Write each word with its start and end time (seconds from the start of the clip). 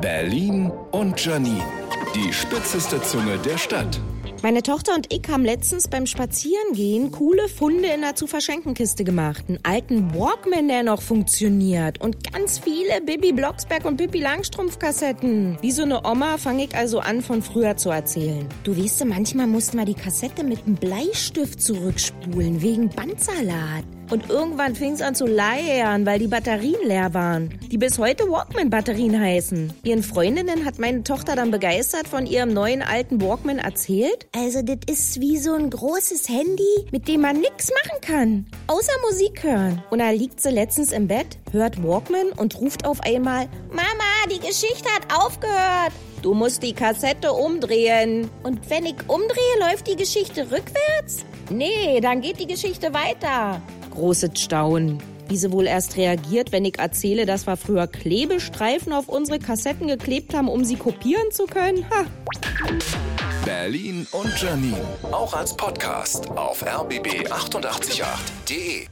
Berlin 0.00 0.70
und 0.92 1.22
Janine. 1.24 1.64
Die 2.14 2.32
spitzeste 2.32 3.00
Zunge 3.02 3.38
der 3.38 3.58
Stadt. 3.58 4.00
Meine 4.42 4.62
Tochter 4.62 4.94
und 4.94 5.12
ich 5.12 5.22
haben 5.28 5.44
letztens 5.44 5.86
beim 5.86 6.06
Spazierengehen 6.06 7.10
coole 7.10 7.46
Funde 7.46 7.88
in 7.88 8.00
der 8.00 8.14
zu 8.14 8.26
verschenken 8.26 8.72
Kiste 8.72 9.04
gemacht. 9.04 9.44
Einen 9.48 9.58
alten 9.64 10.14
Walkman, 10.14 10.68
der 10.68 10.82
noch 10.82 11.02
funktioniert. 11.02 12.00
Und 12.00 12.32
ganz 12.32 12.58
viele 12.58 13.02
Bibi 13.02 13.32
Blocksberg 13.32 13.84
und 13.84 13.98
Bibi 13.98 14.20
Langstrumpf 14.20 14.78
Kassetten. 14.78 15.58
Wie 15.60 15.72
so 15.72 15.82
eine 15.82 16.06
Oma 16.06 16.38
fange 16.38 16.64
ich 16.64 16.74
also 16.74 17.00
an, 17.00 17.20
von 17.20 17.42
früher 17.42 17.76
zu 17.76 17.90
erzählen. 17.90 18.46
Du 18.64 18.74
weißt, 18.74 19.04
manchmal 19.04 19.46
mussten 19.46 19.76
wir 19.76 19.84
die 19.84 19.94
Kassette 19.94 20.42
mit 20.42 20.66
einem 20.66 20.76
Bleistift 20.76 21.60
zurückspulen, 21.60 22.62
wegen 22.62 22.88
Bandsalat. 22.88 23.84
Und 24.10 24.28
irgendwann 24.28 24.74
fing 24.74 24.94
es 24.94 25.02
an 25.02 25.14
zu 25.14 25.26
leiern, 25.26 26.04
weil 26.04 26.18
die 26.18 26.26
Batterien 26.26 26.80
leer 26.84 27.14
waren. 27.14 27.50
Die 27.70 27.78
bis 27.78 27.98
heute 27.98 28.24
Walkman-Batterien 28.24 29.18
heißen. 29.18 29.72
Ihren 29.84 30.02
Freundinnen 30.02 30.64
hat 30.64 30.80
meine 30.80 31.04
Tochter 31.04 31.36
dann 31.36 31.52
begeistert 31.52 32.08
von 32.08 32.26
ihrem 32.26 32.52
neuen 32.52 32.82
alten 32.82 33.22
Walkman 33.22 33.58
erzählt. 33.58 34.26
Also, 34.34 34.62
das 34.62 34.78
ist 34.86 35.20
wie 35.20 35.38
so 35.38 35.52
ein 35.52 35.70
großes 35.70 36.28
Handy, 36.28 36.86
mit 36.90 37.06
dem 37.06 37.20
man 37.20 37.38
nichts 37.40 37.70
machen 37.70 38.00
kann. 38.00 38.46
Außer 38.66 38.92
Musik 39.08 39.44
hören. 39.44 39.82
Und 39.90 40.00
da 40.00 40.10
liegt 40.10 40.40
sie 40.40 40.50
letztens 40.50 40.90
im 40.90 41.06
Bett, 41.06 41.38
hört 41.52 41.82
Walkman 41.82 42.32
und 42.36 42.60
ruft 42.60 42.84
auf 42.86 43.00
einmal: 43.02 43.46
Mama, 43.70 43.89
die 44.28 44.40
Geschichte 44.40 44.88
hat 44.90 45.16
aufgehört. 45.16 45.92
Du 46.22 46.34
musst 46.34 46.62
die 46.62 46.74
Kassette 46.74 47.32
umdrehen. 47.32 48.28
Und 48.42 48.68
wenn 48.68 48.84
ich 48.84 48.96
umdrehe, 49.06 49.58
läuft 49.60 49.86
die 49.86 49.96
Geschichte 49.96 50.42
rückwärts? 50.42 51.24
Nee, 51.48 52.00
dann 52.00 52.20
geht 52.20 52.38
die 52.38 52.46
Geschichte 52.46 52.92
weiter. 52.92 53.62
Großes 53.90 54.38
Staunen. 54.38 55.02
Wie 55.28 55.36
sie 55.36 55.50
wohl 55.52 55.66
erst 55.66 55.96
reagiert, 55.96 56.52
wenn 56.52 56.64
ich 56.64 56.78
erzähle, 56.78 57.24
dass 57.24 57.46
wir 57.46 57.56
früher 57.56 57.86
Klebestreifen 57.86 58.92
auf 58.92 59.08
unsere 59.08 59.38
Kassetten 59.38 59.86
geklebt 59.86 60.34
haben, 60.34 60.48
um 60.48 60.64
sie 60.64 60.76
kopieren 60.76 61.30
zu 61.30 61.46
können. 61.46 61.86
Ha. 61.90 62.04
Berlin 63.44 64.06
und 64.12 64.40
Janine. 64.40 64.80
Auch 65.12 65.34
als 65.34 65.56
Podcast 65.56 66.28
auf 66.30 66.64
rbb888.de. 66.64 68.86